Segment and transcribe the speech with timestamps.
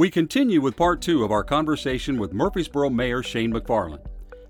[0.00, 4.06] We continue with part two of our conversation with Murfreesboro Mayor Shane McFarland.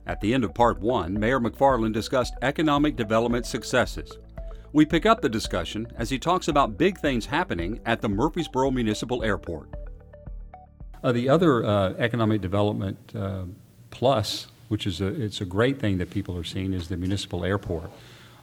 [0.06, 4.12] At the end of part one, Mayor McFarland discussed economic development successes.
[4.72, 8.70] We pick up the discussion as he talks about big things happening at the Murfreesboro
[8.70, 9.70] Municipal Airport.
[11.02, 13.42] Uh, the other uh, economic development uh,
[13.90, 17.44] plus, which is a, it's a great thing that people are seeing, is the municipal
[17.44, 17.90] airport.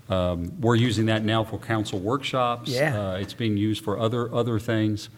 [0.09, 2.69] Um, we're using that now for council workshops.
[2.69, 2.97] Yeah.
[3.11, 5.09] Uh, it's being used for other other things,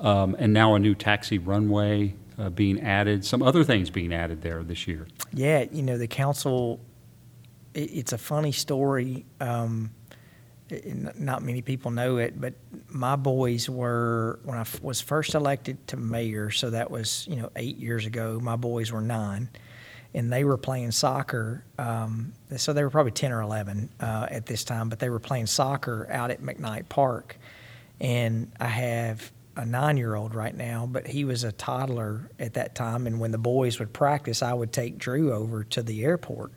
[0.00, 3.24] um, and now a new taxi runway uh, being added.
[3.24, 5.06] Some other things being added there this year.
[5.32, 6.80] Yeah, you know, the council,
[7.74, 9.24] it, it's a funny story.
[9.40, 9.90] Um,
[10.70, 12.54] it- not many people know it, but
[12.88, 17.36] my boys were, when I f- was first elected to mayor, so that was, you
[17.36, 19.50] know, eight years ago, my boys were nine.
[20.14, 21.64] And they were playing soccer.
[21.78, 25.18] Um, so they were probably 10 or 11 uh, at this time, but they were
[25.18, 27.38] playing soccer out at McKnight Park.
[28.00, 32.54] And I have a nine year old right now, but he was a toddler at
[32.54, 33.06] that time.
[33.06, 36.52] And when the boys would practice, I would take Drew over to the airport.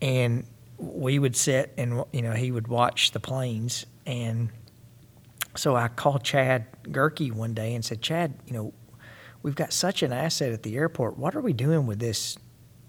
[0.00, 0.46] And
[0.78, 3.86] we would sit and, you know, he would watch the planes.
[4.06, 4.50] And
[5.54, 8.74] so I called Chad Gehrke one day and said, Chad, you know,
[9.42, 11.18] we've got such an asset at the airport.
[11.18, 12.36] What are we doing with this?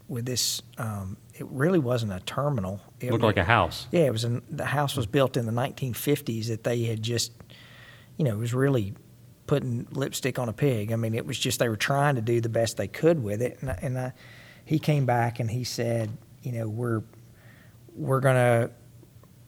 [0.07, 2.81] With this, um, it really wasn't a terminal.
[2.99, 3.87] It Looked like a house.
[3.91, 4.23] yeah, it was.
[4.23, 6.47] An, the house was built in the 1950s.
[6.47, 7.31] That they had just,
[8.17, 8.93] you know, it was really
[9.47, 10.91] putting lipstick on a pig.
[10.91, 13.41] I mean, it was just they were trying to do the best they could with
[13.41, 13.57] it.
[13.61, 14.13] And, I, and I,
[14.65, 17.03] he came back and he said, you know, we're
[17.95, 18.71] we're gonna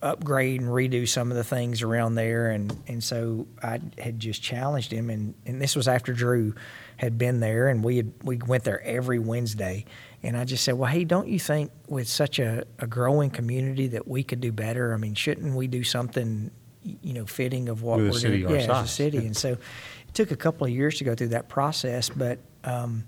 [0.06, 2.50] upgrade and redo some of the things around there.
[2.50, 6.54] And and so I had just challenged him, and and this was after Drew
[6.96, 9.84] had been there, and we had we went there every Wednesday.
[10.22, 13.88] And I just said, well, hey, don't you think with such a, a growing community
[13.88, 14.92] that we could do better?
[14.92, 16.50] I mean, shouldn't we do something,
[16.82, 18.40] you know, fitting of what With we're doing?
[18.40, 19.18] yeah, as a city.
[19.18, 23.04] And so it took a couple of years to go through that process, but um,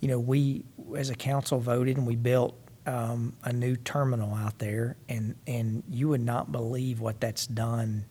[0.00, 0.64] you know, we
[0.96, 2.56] as a council voted and we built
[2.86, 8.04] um, a new terminal out there, and and you would not believe what that's done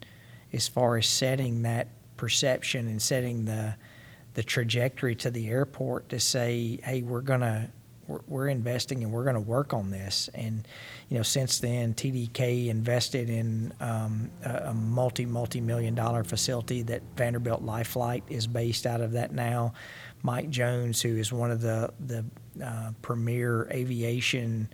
[0.53, 1.87] as far as setting that
[2.17, 3.75] perception and setting the
[4.33, 7.69] the trajectory to the airport to say, hey, we're gonna
[8.07, 10.29] we're, we're investing and we're going to work on this.
[10.33, 10.67] And
[11.09, 16.83] you know, since then, TDK invested in um, a, a multi multi million dollar facility
[16.83, 19.73] that Vanderbilt Life Flight is based out of that now.
[20.23, 22.25] Mike Jones, who is one of the the
[22.63, 24.69] uh, premier aviation.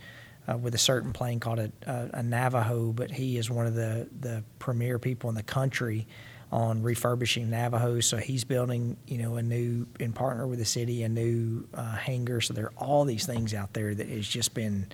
[0.50, 4.08] Uh, with a certain plane called a, a, Navajo, but he is one of the,
[4.22, 6.08] the premier people in the country
[6.54, 8.06] on refurbishing Navajos.
[8.06, 11.98] So he's building, you know, a new, in partner with the city, a new uh,
[11.98, 12.40] hangar.
[12.40, 14.88] So there are all these things out there that has just been,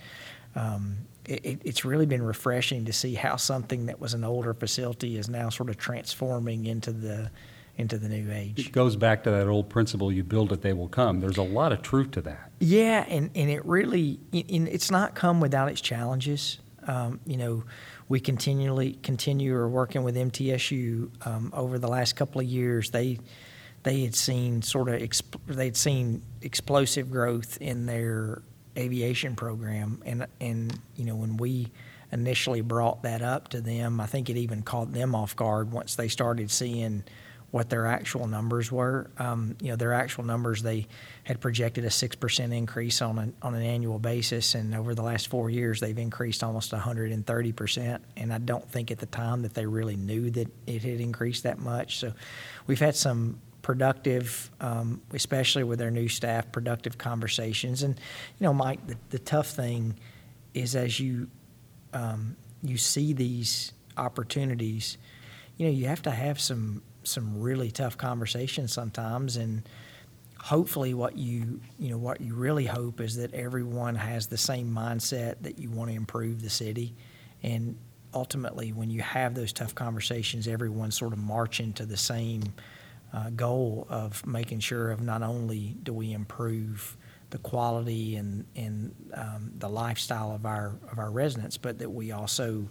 [0.56, 5.18] um, it- it's really been refreshing to see how something that was an older facility
[5.18, 7.30] is now sort of transforming into the,
[7.78, 8.68] into the new age.
[8.68, 11.20] It goes back to that old principle: you build it, they will come.
[11.20, 12.52] There's a lot of truth to that.
[12.60, 16.60] Yeah, and, and it really, and it's not come without its challenges.
[16.86, 17.64] Um, you know,
[18.10, 22.92] we continually continue or working with MTSU um, over the last couple of years.
[22.92, 23.20] They
[23.84, 28.42] they had seen sort of exp- they'd seen explosive growth in their
[28.78, 31.72] aviation program, and and you know when we
[32.12, 35.96] initially brought that up to them, I think it even caught them off guard once
[35.96, 37.04] they started seeing
[37.54, 39.12] what their actual numbers were.
[39.20, 40.88] Um, you know, their actual numbers they
[41.24, 45.04] had projected a six percent increase on an on an annual basis, and over the
[45.04, 48.04] last four years they've increased almost 130 percent.
[48.18, 51.44] And I don't think at the time that they really knew that it had increased
[51.44, 52.00] that much.
[52.00, 52.14] So,
[52.66, 57.84] we've had some productive, um, especially with their new staff, productive conversations.
[57.84, 57.96] And
[58.40, 59.94] you know, Mike, the, the tough thing
[60.56, 61.30] is as you
[61.94, 64.98] um, you see these opportunities,
[65.58, 69.68] you know, you have to have some some really tough conversations sometimes, and
[70.40, 74.74] hopefully, what you you know what you really hope is that everyone has the same
[74.74, 76.94] mindset that you want to improve the city,
[77.42, 77.78] and
[78.14, 82.44] ultimately, when you have those tough conversations, everyone's sort of marching to the same
[83.14, 86.98] uh, goal of making sure of not only do we improve
[87.30, 92.12] the quality and and um, the lifestyle of our of our residents, but that we
[92.12, 92.68] also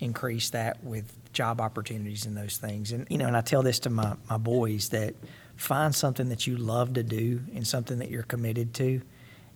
[0.00, 2.92] increase that with job opportunities and those things.
[2.92, 5.14] And you know, and I tell this to my my boys that
[5.56, 9.02] find something that you love to do and something that you're committed to,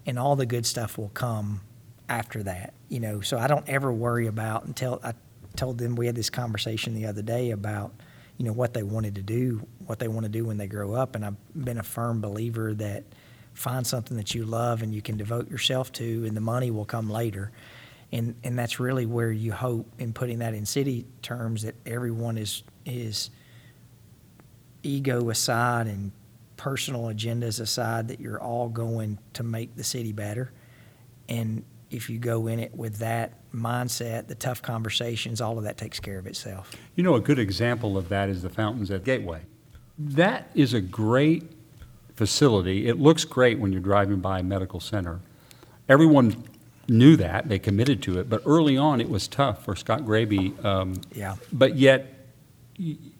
[0.07, 1.61] and all the good stuff will come
[2.09, 2.75] after that.
[2.89, 5.15] You know, so I don't ever worry about until I
[5.57, 7.93] told them we had this conversation the other day about
[8.39, 10.95] you know what they wanted to do, what they want to do when they grow
[10.95, 13.05] up, and I've been a firm believer that
[13.55, 16.85] find something that you love and you can devote yourself to, and the money will
[16.85, 17.53] come later.
[18.15, 22.39] And and that's really where you hope in putting that in city terms that everyone
[22.39, 23.31] is is
[24.83, 26.13] ego aside and
[26.57, 30.53] personal agendas aside that you're all going to make the city better
[31.29, 35.77] and if you go in it with that mindset the tough conversations all of that
[35.77, 39.05] takes care of itself You know, a good example of that is the fountains at
[39.05, 39.43] Gateway.
[39.99, 41.43] That is a great
[42.15, 42.87] facility.
[42.87, 45.21] It looks great when you're driving by a medical center.
[45.89, 46.45] Everyone
[46.89, 50.55] knew that, they committed to it, but early on, it was tough for Scott Gaby.
[50.63, 52.11] um, yeah But yet,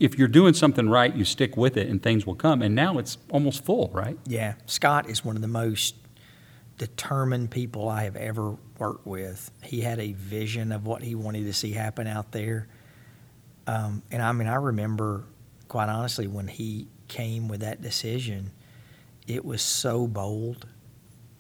[0.01, 2.63] if you're doing something right, you stick with it and things will come.
[2.63, 4.19] And now it's almost full, right?
[4.27, 5.95] Yeah, Scott is one of the most
[6.77, 9.51] determined people I have ever worked with.
[9.63, 12.67] He had a vision of what he wanted to see happen out there.
[13.67, 15.25] Um, and I mean, I remember,
[15.69, 18.51] quite honestly, when he came with that decision,
[19.27, 20.67] it was so bold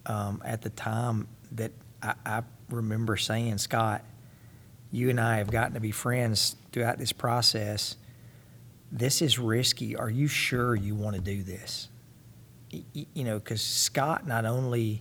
[0.06, 1.72] um, at the time that
[2.04, 4.04] I, I remember saying, Scott,
[4.92, 7.96] you and I have gotten to be friends throughout this process.
[8.92, 9.96] This is risky.
[9.96, 11.88] Are you sure you want to do this?
[12.92, 15.00] you know, because Scott not only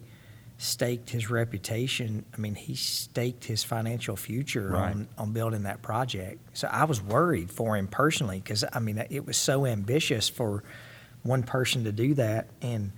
[0.59, 4.91] staked his reputation, I mean, he staked his financial future Right.
[4.91, 6.39] on, on building that project.
[6.55, 10.63] So I was worried for him personally because, I mean, it was so ambitious for
[11.23, 12.47] one person to do that.
[12.61, 12.91] And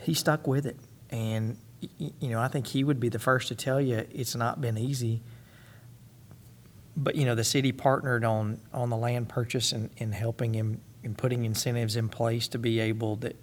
[0.00, 0.76] he stuck with it.
[1.10, 4.60] And, you know, I think he would be the first to tell you it's not
[4.60, 5.22] been easy.
[6.96, 10.80] But, you know, the city partnered on, on the land purchase and, and helping him
[11.04, 13.36] and putting incentives in place to be able that,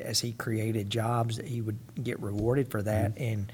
[0.00, 3.14] as he created jobs, that he would get rewarded for that.
[3.14, 3.24] Mm-hmm.
[3.24, 3.52] And,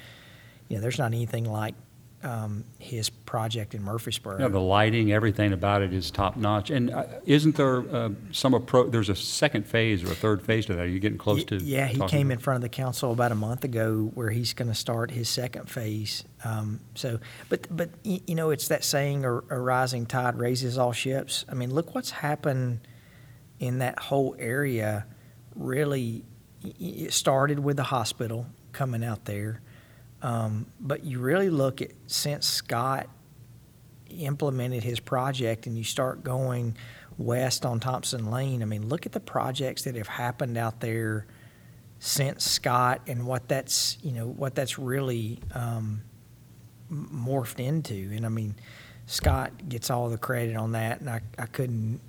[0.69, 1.77] you know, there's not anything like
[2.25, 4.41] um, his project in Murfreesboro.
[4.41, 6.71] Yeah, the lighting, everything about it is top notch.
[6.71, 8.91] And uh, isn't there uh, some approach?
[8.91, 10.83] there's a second phase or a third phase to that?
[10.83, 11.57] Are you getting close to?
[11.57, 14.69] Yeah, he came in front of the council about a month ago where he's going
[14.69, 16.25] to start his second phase.
[16.45, 20.93] Um, so, but but you know, it's that saying: a, a rising tide raises all
[20.93, 21.45] ships.
[21.49, 22.81] I mean, look what's happened
[23.61, 25.07] in that whole area.
[25.55, 26.25] Really,
[26.63, 29.61] it started with the hospital coming out there,
[30.25, 33.09] um, but you really look at since Scott
[34.09, 36.79] implemented his project and you start going
[37.19, 41.27] west on Thompson Lane, I mean, look at the projects that have happened out there
[41.99, 46.01] since Scott and what that's, you know, what that's really um,
[46.91, 48.11] morphed into.
[48.15, 48.55] And I mean,
[49.05, 52.01] Scott gets all the credit on that, and I, I couldn't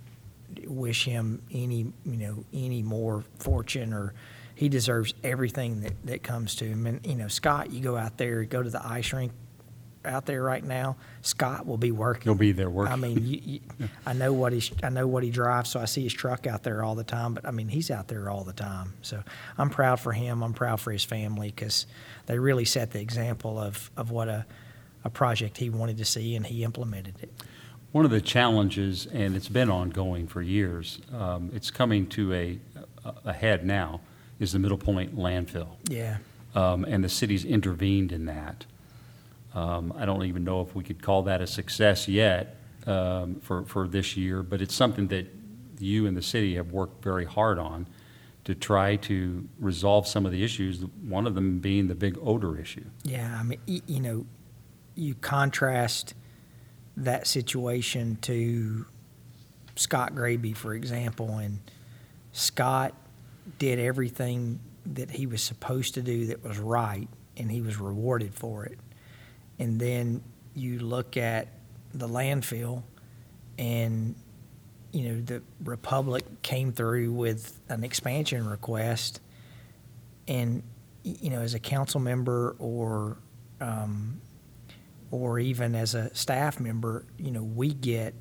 [0.68, 4.14] wish him any, you know, any more fortune or
[4.56, 6.88] he deserves everything that, that comes to him.
[6.88, 9.32] And, you know, Scott, you go out there, go to the ice rink
[10.06, 12.24] out there right now, Scott will be working.
[12.24, 12.94] He'll be there working.
[12.94, 13.60] I mean, you, you,
[14.06, 16.64] I know what he's, I know what he drives, so I see his truck out
[16.64, 17.34] there all the time.
[17.34, 18.94] But I mean, he's out there all the time.
[19.02, 19.24] So
[19.58, 20.44] I'm proud for him.
[20.44, 21.88] I'm proud for his family because
[22.28, 24.46] they really set the example of, of what a,
[25.04, 27.32] a project he wanted to see, and he implemented it.
[27.92, 32.60] One of the challenges, and it's been ongoing for years, um, it's coming to a,
[32.76, 32.86] a
[33.26, 34.02] a head now,
[34.40, 35.70] is the Middle Point landfill.
[35.90, 36.18] Yeah,
[36.54, 38.66] Um, and the city's intervened in that.
[39.54, 43.64] Um, I don't even know if we could call that a success yet um, for,
[43.64, 45.28] for this year, but it's something that
[45.80, 47.88] you and the city have worked very hard on
[48.44, 52.60] to try to resolve some of the issues, one of them being the big odor
[52.60, 52.86] issue.
[53.04, 53.38] yeah.
[53.40, 54.26] I mean, you know,
[54.94, 56.14] you contrast
[56.98, 58.86] that situation to
[59.76, 61.60] Scott Gaby, for example, and
[62.32, 62.94] Scott
[63.60, 68.34] did everything that he was supposed to do that was right, and he was rewarded
[68.34, 68.80] for it.
[69.60, 70.24] And then
[70.54, 71.48] you look at
[71.94, 72.84] the landfill,
[73.58, 74.16] and
[74.92, 79.22] you know the Republic came through with an expansion request,
[80.28, 80.64] and
[81.04, 83.18] you know as a council member or
[83.62, 84.22] um,
[85.12, 88.14] or even as a staff member, you know we get.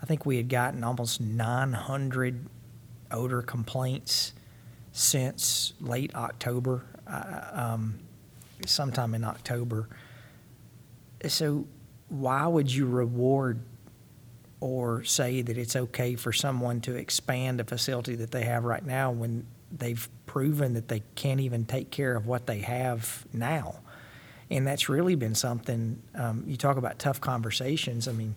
[0.00, 2.48] I think we had gotten almost 900
[3.12, 4.32] odor complaints
[4.92, 7.98] since late October, uh, um,
[8.66, 9.88] sometime in October.
[11.26, 11.66] So,
[12.08, 13.60] why would you reward
[14.60, 18.84] or say that it's okay for someone to expand a facility that they have right
[18.84, 19.46] now when
[19.76, 23.76] they've proven that they can't even take care of what they have now?
[24.50, 26.02] And that's really been something.
[26.14, 28.06] Um, you talk about tough conversations.
[28.06, 28.34] I mean,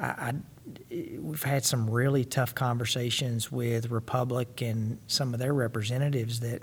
[0.00, 0.32] I, I,
[1.18, 6.62] we've had some really tough conversations with Republic and some of their representatives that,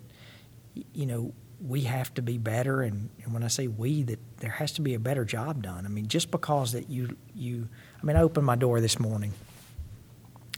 [0.93, 1.33] you know,
[1.65, 2.81] we have to be better.
[2.81, 5.85] And, and when I say we, that there has to be a better job done.
[5.85, 7.67] I mean, just because that you, you,
[8.01, 9.33] I mean, I opened my door this morning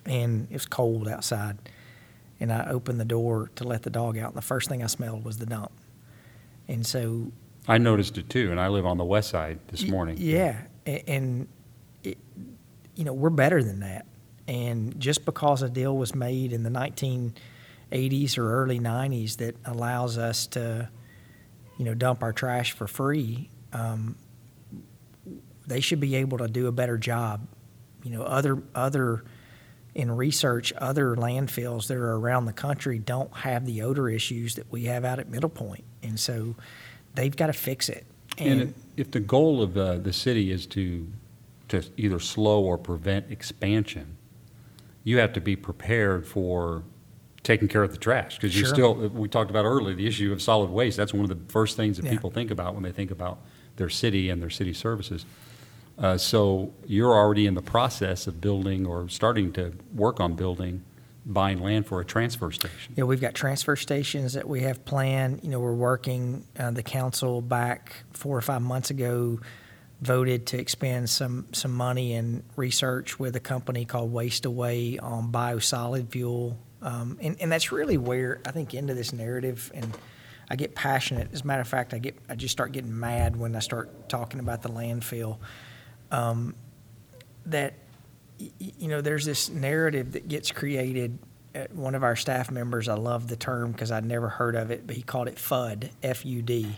[0.06, 1.58] and it was cold outside.
[2.40, 4.30] And I opened the door to let the dog out.
[4.30, 5.72] And the first thing I smelled was the dump.
[6.68, 7.32] And so,
[7.68, 10.18] I noticed it too, and I live on the west side this morning.
[10.20, 11.48] Yeah, a- and
[12.04, 12.18] it,
[12.96, 14.06] you know we're better than that.
[14.48, 20.18] And just because a deal was made in the 1980s or early 90s that allows
[20.18, 20.90] us to,
[21.78, 24.18] you know, dump our trash for free, um,
[25.66, 27.48] they should be able to do a better job.
[28.04, 29.24] You know, other other
[29.96, 34.70] in research, other landfills that are around the country don't have the odor issues that
[34.72, 36.56] we have out at Middle Point, and so
[37.14, 38.06] they've got to fix it.
[38.38, 41.08] And it- if the goal of uh, the city is to,
[41.74, 44.18] to either slow or prevent expansion,
[45.04, 46.84] you have to be prepared for
[47.42, 48.36] taking care of the trash.
[48.38, 48.74] Because you Sure.
[48.74, 51.76] still, we talked about earlier, the issue of solid waste, that's one of the first
[51.76, 52.12] things that Yeah.
[52.12, 53.40] people think about when they think about
[53.76, 55.26] their city and their city services.
[55.98, 60.84] Uh, So you're already in the process of building or starting to work on building,
[61.26, 62.94] buying land for a transfer station.
[62.96, 65.42] Yeah, we've got transfer stations that we have planned.
[65.44, 69.40] You know, we're working, uh, the council back four or five months ago
[70.04, 76.10] voted to expend some, some money in research with a company called WastAway on biosolid
[76.10, 76.58] fuel.
[76.82, 79.98] Um, and, and that's really where I think into this narrative and
[80.50, 81.30] I get passionate.
[81.34, 84.10] As a matter of fact, I get, I just start getting mad when I start
[84.10, 85.38] talking about the landfill.
[86.12, 86.56] Um,
[87.46, 87.74] that
[88.60, 91.18] you know, there's this narrative that gets created.
[91.56, 94.72] Uh, one of our staff members, I love the term because I'd never heard of
[94.72, 96.76] it, but he called it FUD, F U D,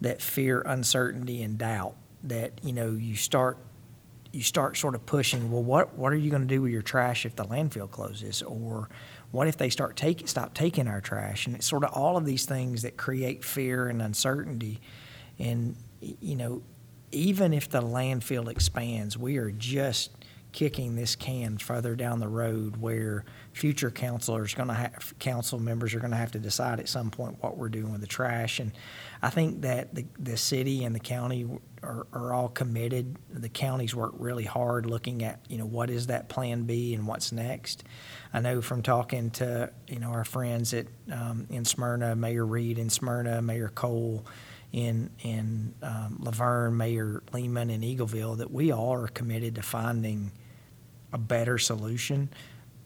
[0.00, 1.96] that fear, uncertainty, and doubt.
[2.24, 3.58] That you know, you start
[4.32, 5.50] you start sort of pushing.
[5.50, 8.42] Well, what what are you going to do with your trash if the landfill closes,
[8.42, 8.88] or
[9.30, 11.46] what if they start take stop taking our trash?
[11.46, 14.80] And it's sort of all of these things that create fear and uncertainty.
[15.38, 16.62] And you know,
[17.12, 20.10] even if the landfill expands, we are just
[20.52, 25.94] kicking this can further down the road where future councilors going to have council members
[25.94, 28.60] are going to have to decide at some point what we're doing with the trash
[28.60, 28.70] and
[29.22, 31.48] i think that the, the city and the county
[31.82, 36.06] are, are all committed the counties work really hard looking at you know what is
[36.06, 37.84] that plan b and what's next
[38.32, 42.78] i know from talking to you know our friends at um, in smyrna mayor reed
[42.78, 44.24] in smyrna mayor cole
[44.72, 49.62] in in um, La Vergne, Mayor Lehman, in Eagleville that we all are committed to
[49.62, 50.32] finding
[51.12, 52.30] a better solution.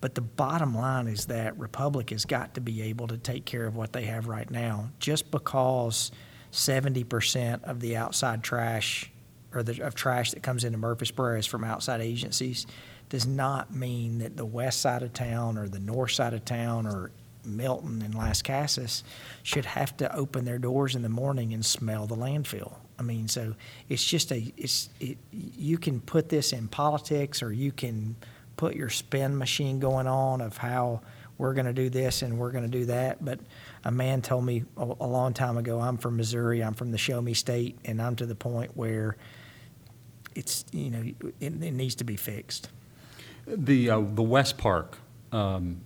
[0.00, 3.66] But the bottom line is that Republic has got to be able to take care
[3.66, 4.90] of what they have right now.
[4.98, 6.10] Just because
[6.52, 9.10] 70% of the outside trash
[9.54, 12.66] or the of trash that comes into Murfreesboro is from outside agencies
[13.08, 16.86] does not mean that the west side of town or the north side of town
[16.86, 17.10] or
[17.44, 19.02] Milton and Lascassas
[19.42, 22.74] should have to open their doors in the morning and smell the landfill.
[22.98, 23.54] I mean, so
[23.88, 28.16] it's just a it's it, you can put this in politics or you can
[28.56, 31.02] put your spin machine going on of how
[31.38, 33.24] we're going to do this and we're going to do that.
[33.24, 33.40] But
[33.86, 36.98] a man told me a, a long time ago, I'm from Missouri, I'm from the
[36.98, 39.16] Show Me State, and I'm to the point where
[40.34, 41.02] it's you know
[41.40, 42.68] it, it needs to be fixed.
[43.46, 44.98] The, uh, the West Park,
[45.30, 45.82] um,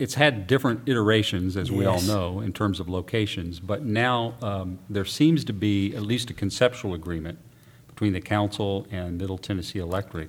[0.00, 4.80] it's had different iterations, as we all know, in terms of locations, but now um,
[4.90, 7.38] there seems to be at least a conceptual agreement
[7.86, 10.28] between the council and Middle Tennessee Electric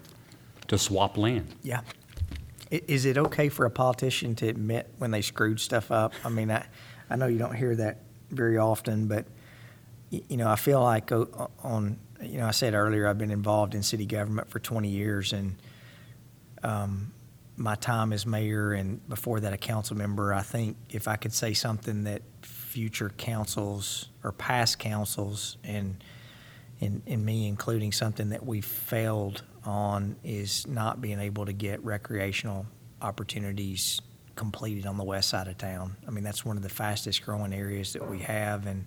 [0.67, 1.55] to swap land.
[1.63, 1.81] Yeah.
[2.69, 6.13] Is it okay for a politician to admit when they screwed stuff up?
[6.23, 6.67] I mean, I,
[7.09, 7.99] I know you don't hear that
[8.29, 9.25] very often, but,
[10.09, 13.83] you know, I feel like on, you know, I said earlier, I've been involved in
[13.83, 15.55] city government for 20 years, and
[16.63, 17.11] um,
[17.59, 21.33] my time as mayor and before that a council member, I think if I could
[21.33, 26.03] say something that future councils or past councils and
[26.81, 31.83] and, and me including something that we failed on is not being able to get
[31.83, 32.65] recreational
[33.01, 33.99] opportunities
[34.39, 35.97] completed on the west side of town.
[36.07, 38.65] I mean, that's one of the fastest growing areas that we have.
[38.65, 38.85] And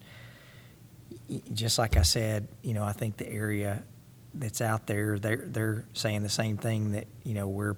[1.52, 3.82] just like I said, you know, I think the area
[4.34, 7.76] that's out there, they're, they're saying the same thing that, you know, we're,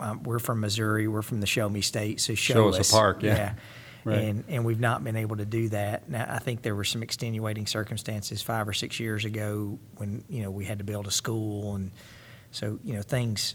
[0.00, 2.92] um, we're from Missouri, we're from the Show Me State, so show, Show us a
[2.92, 3.54] park, yeah.
[4.04, 4.18] Right.
[4.18, 6.08] And, and we've not been able to do that.
[6.08, 10.42] Now, I think there were some extenuating circumstances five or six years ago when, you
[10.42, 11.76] know, we had to build a school.
[11.76, 11.92] And
[12.50, 13.54] so, you know, things,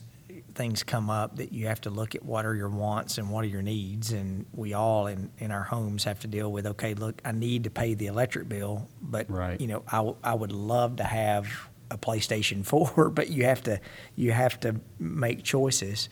[0.56, 3.44] things come up that you have to look at what are your wants and what
[3.46, 4.12] are your needs.
[4.12, 7.66] And we all in, in our homes have to deal with, okay, look, I need
[7.66, 9.60] to pay the electric bill, but, Right.
[9.60, 11.48] you know, I, w- I would love to have
[11.92, 13.80] a PlayStation 4, but you have to,
[14.16, 16.10] you have to make choices.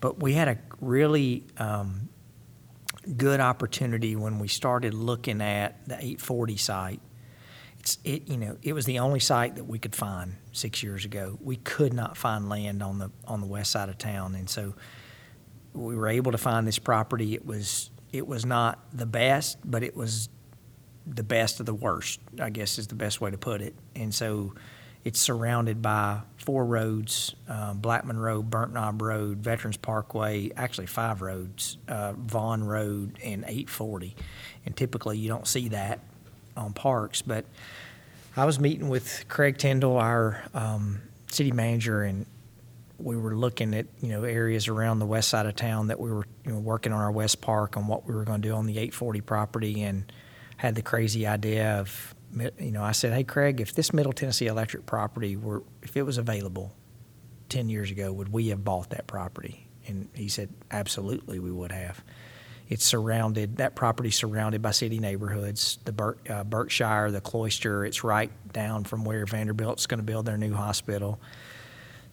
[0.00, 2.08] But we had a really, um,
[3.16, 7.00] good opportunity when we started looking at the 840 site.
[7.78, 11.04] It's it you know it was the only site that we could find six years
[11.04, 11.38] ago.
[11.42, 14.74] We could not find land on the on the west side of town, and so
[15.72, 17.34] we were able to find this property.
[17.34, 20.28] It was it was not the best, but it was
[21.06, 23.74] the best of the worst, I guess is the best way to put it.
[23.94, 24.54] And so
[25.04, 31.20] it's surrounded by four roads um, Blackman Road, Burnt Knob Road, Veterans Parkway, actually five
[31.20, 34.16] roads, uh, Vaughn Road, and 840.
[34.64, 36.00] And typically you don't see that
[36.56, 37.20] on parks.
[37.20, 37.44] But
[38.36, 41.00] I was meeting with Craig Tindall, our um,
[41.30, 42.26] city manager, and
[42.98, 46.10] we were looking at you know areas around the west side of town that we
[46.10, 48.54] were you know, working on our west park and what we were going to do
[48.54, 50.10] on the 840 property and
[50.56, 52.14] had the crazy idea of
[52.58, 56.02] you know I said hey Craig if this Middle Tennessee Electric property were if it
[56.02, 56.72] was available
[57.48, 59.68] 10 years ago would we have bought that property?
[59.86, 62.02] And he said absolutely we would have
[62.68, 68.04] it's surrounded that property surrounded by city neighborhoods the Bert, uh, Berkshire the Cloister it's
[68.04, 71.20] right down from where Vanderbilt's going to build their new hospital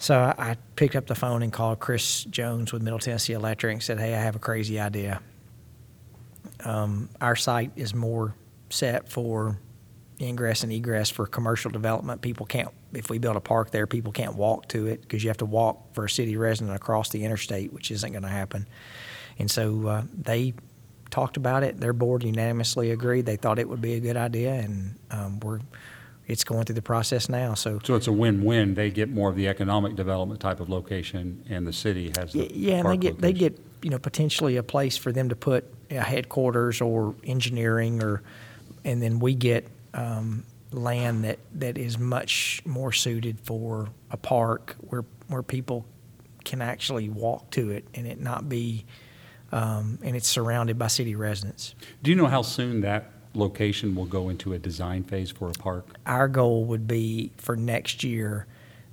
[0.02, 3.74] so I, I picked up the phone and called Chris Jones with Middle Tennessee Electric
[3.74, 5.22] and said, "Hey, I have a crazy idea.
[6.66, 8.34] Um, our site is more
[8.72, 9.60] set for
[10.20, 12.22] ingress and egress for commercial development.
[12.22, 15.30] People can't, if we build a park there, people can't walk to it because you
[15.30, 18.68] have to walk for a city resident across the interstate, which isn't going to happen.
[19.42, 20.54] And so uh, they
[21.10, 21.80] talked about it.
[21.80, 23.26] Their board unanimously agreed.
[23.26, 25.60] They thought it would be a good idea, and um, we're
[26.28, 27.56] it's going through the process now.
[27.56, 28.76] So, So it's a win-win.
[28.76, 32.50] They get more of the economic development type of location, and the city has the
[32.54, 35.66] yeah, and they get they get you know potentially a place for them to put
[35.90, 38.22] a headquarters or engineering or,
[38.86, 44.76] and then we get um, land that that is much more suited for a park
[44.82, 45.86] where where people
[46.46, 48.86] can actually walk to it and it not be.
[49.52, 51.76] Um, and it's surrounded by city residents.
[52.02, 55.54] Do you know how soon that location will go into a design phase for a
[55.54, 55.88] park?
[56.06, 58.46] our goal would be for next year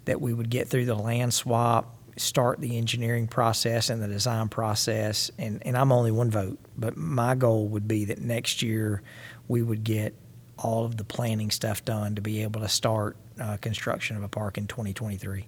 [0.04, 4.48] that we would get through the land swap, start the engineering process and the design
[4.48, 9.02] process, and, and I'm only one vote, but my goal would be that next year
[9.48, 10.14] we would get
[10.58, 14.28] all of the planning stuff done to be able to start uh, construction of a
[14.28, 15.46] park in 2023.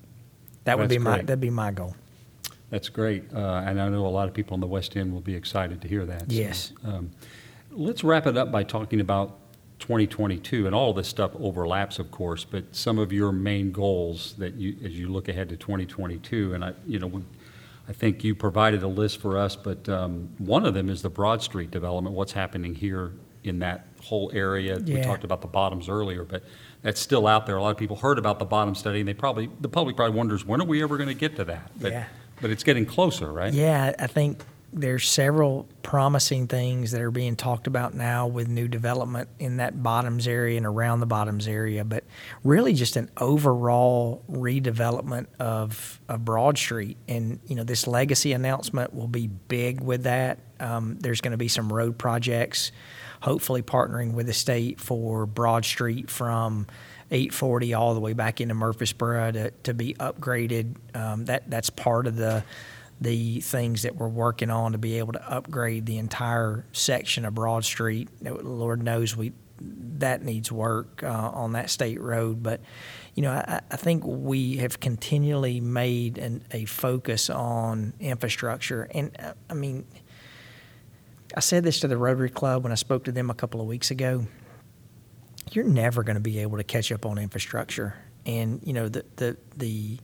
[0.65, 1.27] That would That's be my great.
[1.27, 1.97] that'd be my goal.
[2.71, 5.21] That's great, uh, and I know a lot of people in the West End will
[5.21, 6.31] be excited to hear that.
[6.31, 6.73] So, Yes.
[6.85, 7.11] um,
[7.73, 9.39] Let's wrap it up by talking about
[9.79, 14.55] 2022, and all this stuff overlaps, of course, but some of your main goals that
[14.55, 17.23] you, as you look ahead to 2022, and I, you know, we-
[17.89, 21.11] I think you provided a list for us, but um, one of them is the
[21.11, 23.13] Broad Street development, what's happening here
[23.45, 24.79] in that whole area.
[24.85, 26.43] We talked about the bottoms earlier, but
[26.83, 27.57] that's still out there.
[27.57, 30.17] A lot of people heard about the bottom study, and they probably, the public probably
[30.17, 31.71] wonders, when are we ever going to get to that?
[31.81, 32.05] But- Yeah.
[32.41, 33.53] But it's getting closer, right?
[33.53, 38.69] Yeah, I think there's several promising things that are being talked about now with new
[38.69, 42.05] development in that bottoms area and around the bottoms area, but
[42.45, 46.97] really just an overall redevelopment of, of Broad Street.
[47.09, 50.39] And, you know, this legacy announcement will be big with that.
[50.61, 52.71] Um, there's going to be some road projects,
[53.23, 56.69] hopefully partnering with the state for Broad Street from
[57.11, 60.77] 840 all the way back into Murfreesboro to, to be upgraded.
[60.95, 62.45] Um, that that's part of the
[63.01, 67.35] the things that we're working on to be able to upgrade the entire section of
[67.35, 68.09] Broad Street.
[68.23, 72.61] Lord knows we that needs work uh, on that state road, but
[73.15, 79.17] you know I, I think we have continually made an, a focus on infrastructure, and
[79.19, 79.85] uh, I mean.
[81.33, 83.69] I said this to the Rotary Club when I spoke to them a couple of
[83.69, 84.27] weeks ago
[85.53, 87.95] you're never going to be able to catch up on infrastructure.
[88.27, 89.99] And you know the the the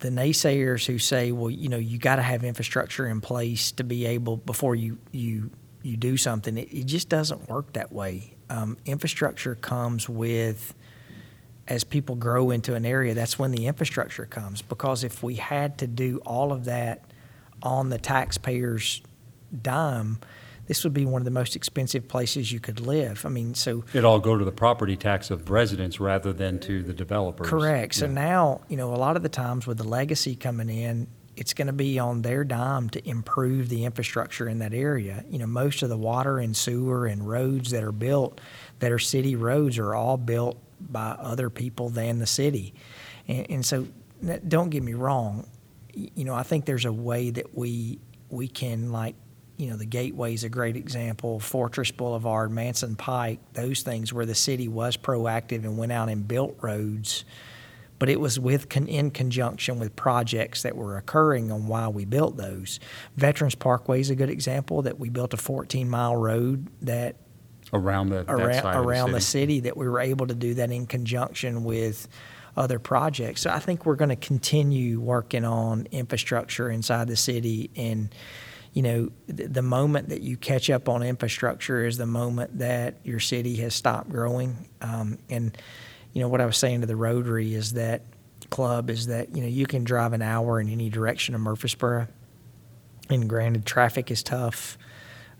[0.00, 3.84] the naysayers who say, well, you know, you got to have infrastructure in place to
[3.84, 5.50] be able before you you
[5.82, 6.56] you do something.
[6.56, 8.36] It, it just doesn't work that way.
[8.48, 10.74] Um, infrastructure comes with
[11.68, 13.14] as people grow into an area.
[13.14, 14.60] That's when the infrastructure comes.
[14.60, 17.04] Because if we had to do all of that
[17.62, 19.02] on the taxpayers'
[19.62, 20.18] dime,
[20.70, 23.26] this would be one of the most expensive places you could live.
[23.26, 26.84] I mean, so It all go to the property tax of residents rather than to
[26.84, 27.48] the developers.
[27.48, 27.96] correct.
[27.96, 28.12] So Yeah.
[28.12, 31.66] now, you know, a lot of the times with the legacy coming in, it's going
[31.66, 35.24] to be on their dime to improve the infrastructure in that area.
[35.28, 38.40] You know, most of the water and sewer and roads that are built,
[38.78, 42.74] that are city roads, are all built by other people than the city.
[43.26, 43.88] And, and so,
[44.46, 45.48] don't get me wrong.
[45.94, 49.16] You know, I think there's a way that we we can like
[49.60, 51.38] you know, the Gateway is a great example.
[51.38, 56.26] Fortress Boulevard, Manson Pike, those things where the city was proactive and went out and
[56.26, 57.24] built roads,
[57.98, 62.06] but it was with con- in conjunction with projects that were occurring on why we
[62.06, 62.80] built those.
[63.16, 67.16] Veterans Parkway is a good example that we built a 14 mile road that
[67.72, 69.42] Around the, that around, side around the the city.
[69.56, 72.08] city that we were able to do that in conjunction with
[72.56, 73.42] other projects.
[73.42, 78.12] So I think we're going to continue working on infrastructure inside the city and
[78.72, 82.96] you know, th- the moment that you catch up on infrastructure is the moment that
[83.04, 84.68] your city has stopped growing.
[84.80, 85.56] Um, and,
[86.12, 88.02] you know, what I was saying to the Rotary is that
[88.50, 92.08] club is that, you know, you can drive an hour in any direction of Murfreesboro.
[93.08, 94.78] And granted, traffic is tough.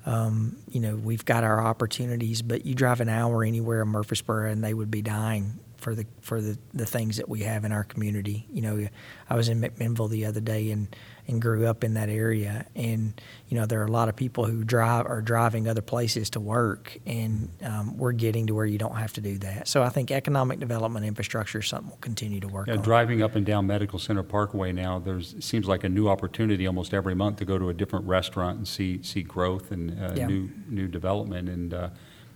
[0.07, 4.51] Um, you know, we've got our opportunities, but you drive an hour anywhere in Murfreesboro
[4.51, 7.73] and they would be dying for the for the, the things that we have in
[7.73, 8.47] our community.
[8.53, 8.89] You know,
[9.29, 10.95] I was in McMinnville the other day and
[11.27, 14.45] and grew up in that area, and you know there are a lot of people
[14.47, 18.79] who drive are driving other places to work, and um, we're getting to where you
[18.79, 19.69] don't have to do that.
[19.69, 22.83] So I think economic development infrastructure is something we'll continue to work Yeah, on.
[22.83, 26.93] driving up and down Medical Center Parkway now, there's, seems like a new opportunity almost
[26.93, 30.27] every month to go to a different restaurant and see, see growth and uh, Yeah.
[30.27, 31.49] new, new development.
[31.49, 31.91] And, uh,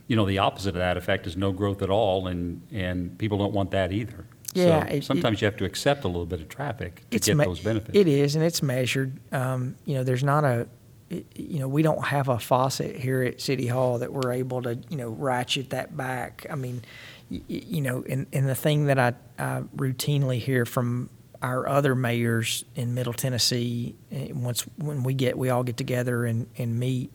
[0.06, 3.38] you know, the opposite of that effect is no growth at all, and, and people
[3.38, 4.26] don't want that either.
[4.54, 7.18] Yeah, So it- it- sometimes you have to accept a little bit of traffic to
[7.18, 7.96] get me- those benefits.
[7.98, 9.18] It is, and it's measured.
[9.32, 10.66] Um, you know, there's not a,
[11.10, 14.62] it- you know, we don't have a faucet here at City Hall that we're able
[14.62, 16.46] to, you know, ratchet that back.
[16.50, 16.82] I mean,
[17.30, 21.08] y- you know, and, and the thing that I, I routinely hear from
[21.42, 26.24] our other mayors in Middle Tennessee, eh, once when we get, we all get together
[26.24, 27.12] and, and meet,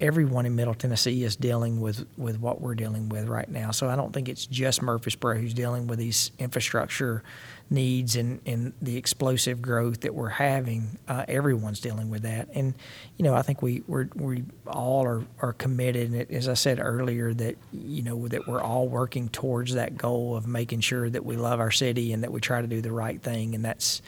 [0.00, 3.70] everyone in Middle Tennessee is dealing with, with what we're dealing with right now.
[3.70, 7.22] So I don't think it's just Murfreesboro who's dealing with these infrastructure
[7.70, 10.98] needs and, and the explosive growth that we're having.
[11.08, 12.48] Uh, everyone's dealing with that.
[12.52, 12.74] And,
[13.16, 16.10] you know, I think we, we're, we all are, are committed.
[16.10, 19.96] And it, as I said earlier, that, you know, that we're all working towards that
[19.96, 22.82] goal of making sure that we love our city and that we try to do
[22.82, 23.54] the right thing.
[23.54, 24.02] And that's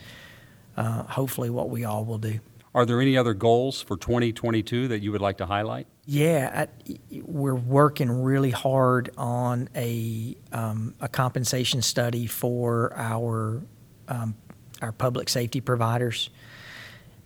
[0.77, 2.39] uh, hopefully what we all will do.
[2.75, 5.87] Are there any other goals for 2022 that you would like to highlight?
[6.05, 13.61] Yeah, I, we're working really hard on a um, a compensation study for our
[14.07, 14.35] um,
[14.81, 16.29] our public safety providers,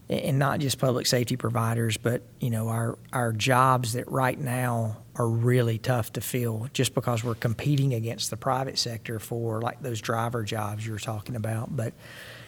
[0.09, 4.97] and not just public safety providers, but you know our our jobs that right now
[5.15, 9.81] are really tough to fill, just because we're competing against the private sector for like
[9.81, 11.75] those driver jobs you were talking about.
[11.75, 11.93] But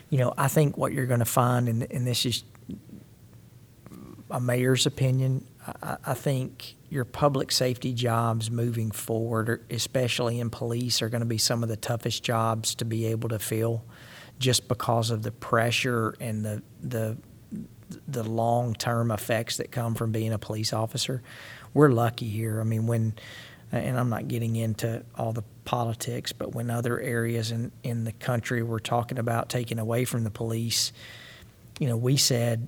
[0.10, 2.44] you know, I think what you're going to find, and, and this is
[4.30, 5.46] a mayor's opinion.
[5.82, 11.28] I, I think your public safety jobs moving forward, especially in police, are going to
[11.28, 13.84] be some of the toughest jobs to be able to fill,
[14.40, 17.18] just because of the pressure and the the
[18.08, 21.22] the long term effects that come from being a police officer.
[21.74, 22.60] We're lucky here.
[22.60, 23.14] I mean, when
[23.72, 28.12] and I'm not getting into all the politics, but when other areas in, in the
[28.12, 30.94] country were talking about taking away from the police,
[31.80, 32.68] you know, we said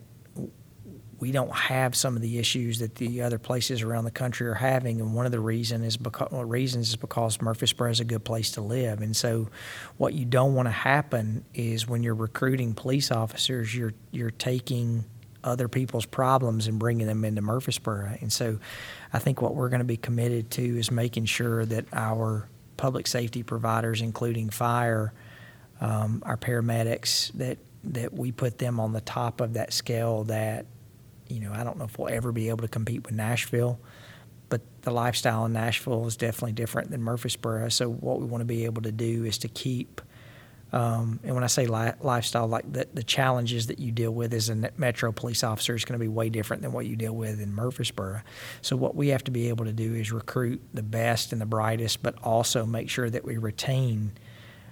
[1.20, 4.54] we don't have some of the issues that the other places around the country are
[4.54, 8.24] having, and one of the reason is because reasons is because Murfreesboro is a good
[8.24, 9.50] place to live, and so
[9.98, 15.06] what you don't want to happen is when you're recruiting police officers, you're you're taking
[15.43, 18.60] other people's problems and bringing them into Murfreesboro, and so
[19.12, 23.08] I think what we're going to be committed to is making sure that our public
[23.08, 25.13] safety providers, including fire,
[25.82, 27.58] um, our paramedics, that
[27.93, 30.65] that we put them on the top of that scale that
[31.30, 33.80] you know, I don't know if we'll ever be able to compete with Nashville,
[34.50, 37.69] but the lifestyle in Nashville is definitely different than Murfreesboro.
[37.69, 40.02] So what we want to be able to do is to keep,
[40.71, 44.34] um, and when I say li- lifestyle, like the, the challenges that you deal with
[44.34, 47.13] as a metro police officer is going to be way different than what you deal
[47.13, 48.21] with in Murfreesboro.
[48.62, 51.45] So what we have to be able to do is recruit the best and the
[51.45, 54.13] brightest, but also make sure that we retain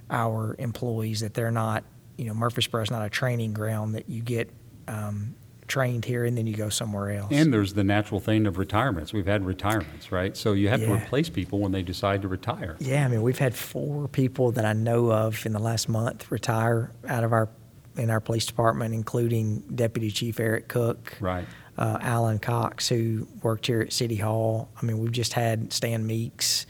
[0.10, 1.84] our employees, that they're not,
[2.18, 4.50] you know, Murfreesboro is not a training ground that you get
[4.88, 5.36] um,
[5.68, 7.32] trained here and then you go somewhere else.
[7.32, 9.12] And there's the natural thing of retirements.
[9.14, 10.38] We've had retirements, right?
[10.38, 12.76] So you have to replace people when they decide to retire.
[12.80, 16.32] yeah, I mean, we've had four people that I know of in the last month
[16.32, 17.50] retire out of our
[17.98, 21.46] in our police department, including Deputy Chief Eric Cook, Right.
[21.78, 24.68] uh, Alan Cox, who worked here at City Hall.
[24.82, 26.66] I mean, we've just had Stan Meeks,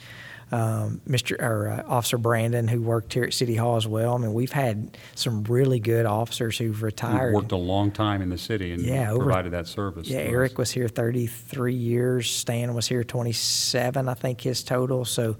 [0.51, 1.41] um, Mr.
[1.41, 4.13] or uh, Officer Brandon, who worked here at City Hall as well.
[4.15, 7.33] I mean, we've had some really good officers who've retired.
[7.33, 10.07] worked a long time in the city and Yeah, over- provided that service.
[10.07, 10.31] Yeah, to us.
[10.31, 12.29] Eric was here 33 years.
[12.29, 15.03] Stan was here 27, I think his total.
[15.05, 15.37] So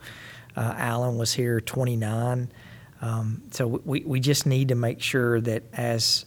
[0.56, 2.52] uh, Alan was here 29.
[3.02, 6.26] Um, so we, we just need to make sure that as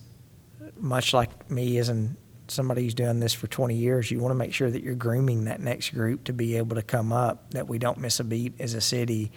[0.77, 2.17] much like me as in
[2.51, 5.45] somebody who's doing this for 20 years, you want to make sure that you're grooming
[5.45, 8.55] that next group to be able to come up, that we don't miss a beat
[8.61, 9.31] as a city.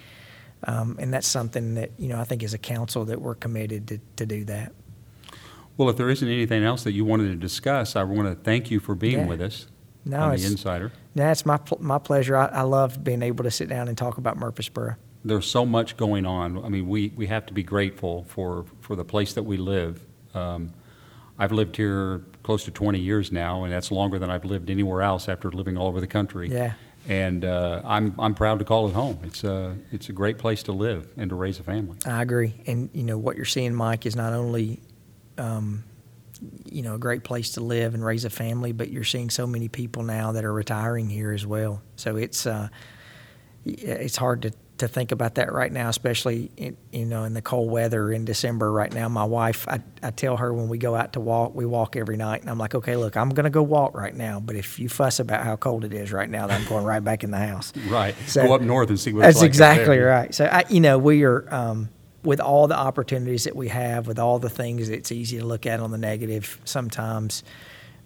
[0.64, 3.88] Um, and that's something that, you know, I think as a council that we're committed
[3.90, 4.72] to, to do that.
[5.78, 8.70] Well, if there isn't anything else that you wanted to discuss, I want to thank
[8.70, 9.26] you for being Yeah.
[9.28, 9.68] with us
[10.06, 10.92] No, on it's, the Insider.
[11.16, 12.38] no, it's my, pl- my pleasure.
[12.38, 14.96] I, I love being able to sit down and talk about Murfreesboro.
[15.26, 16.64] There's so much going on.
[16.64, 20.02] I mean, we, we have to be grateful for, for the place that we live.
[20.34, 20.74] Um,
[21.40, 25.02] I've lived here close to 20 years now, and that's longer than I've lived anywhere
[25.02, 26.50] else after living all over the country.
[26.50, 26.74] Yeah.
[27.08, 29.20] And uh, I'm, I'm proud to call it home.
[29.24, 31.98] It's a, it's a great place to live and to raise a family.
[32.06, 32.62] I agree.
[32.68, 34.82] And, you know, what you're seeing, Mike, is not only,
[35.38, 35.84] um,
[36.66, 39.48] you know, a great place to live and raise a family, but you're seeing so
[39.48, 41.82] many people now that are retiring here as well.
[41.96, 42.70] So it's, uh,
[43.66, 44.52] it's hard to
[44.82, 48.26] to think about that right now, especially in, you know in the cold weather in
[48.26, 49.08] December right now.
[49.08, 52.18] My wife, I, I tell her when we go out to walk, we walk every
[52.18, 54.80] night, and I'm like, okay, look, I'm going to go walk right now, but if
[54.80, 57.32] you fuss about how cold it is right now, then I'm going right back in
[57.32, 57.74] the house.
[57.92, 58.16] Right.
[58.28, 60.34] So, go up north and see what that's like exactly right.
[60.34, 61.54] So I, you know, we are.
[61.54, 61.90] Um,
[62.24, 65.66] with all the opportunities that we have, with all the things it's easy to look
[65.66, 67.44] at on the negative sometimes,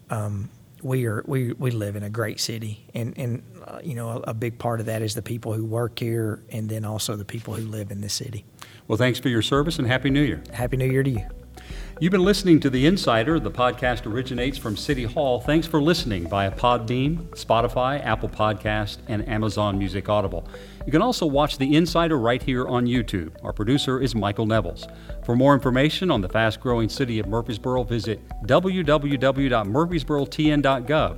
[0.10, 0.50] um,
[0.86, 4.30] we are we, we live in a great city, and and uh, you know a,
[4.30, 7.26] a, big part of that is the people who work here, and then also the
[7.26, 8.46] people who live in this city.
[8.88, 10.44] Well, thanks for your service, and happy New Year.
[10.54, 11.26] Happy New Year to you.
[11.98, 13.40] You've been listening to The Insider.
[13.40, 15.40] The podcast originates from City Hall.
[15.40, 20.46] Thanks for listening via Podbean, Spotify, Apple Podcast, and Amazon Music Audible.
[20.86, 23.32] You can also watch The Insider right here on YouTube.
[23.44, 24.86] Our producer is Michael Nevels.
[25.24, 31.18] For more information on the fast growing city of Murfreesboro, visit www.murfreesborotn.gov.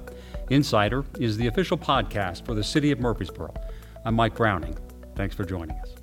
[0.51, 3.51] Insider is the official podcast for the city of Murfreesboro.
[4.05, 4.77] I'm Mike Browning.
[5.15, 5.96] Thanks for joining us.